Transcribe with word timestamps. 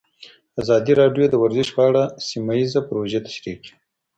ازادي 0.61 0.93
راډیو 1.01 1.25
د 1.29 1.35
ورزش 1.43 1.67
په 1.75 1.81
اړه 1.89 2.03
سیمه 2.27 2.53
ییزې 2.59 2.81
پروژې 2.87 3.19
تشریح 3.27 3.57
کړې. 3.63 3.73